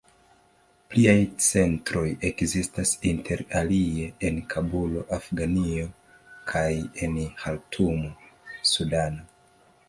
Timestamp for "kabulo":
4.55-5.05